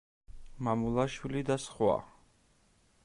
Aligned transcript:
მამულაშვილი 0.67 1.43
და 1.51 1.59
სხვა. 1.67 1.93